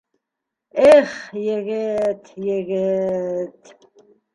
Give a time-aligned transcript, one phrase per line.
[0.93, 1.11] Эх,
[1.51, 3.59] егет, егет...